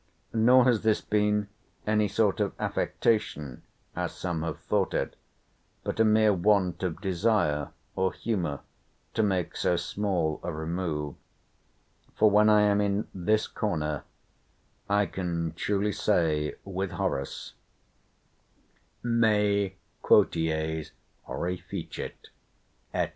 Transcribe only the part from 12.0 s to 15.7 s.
for when I am in this corner, I can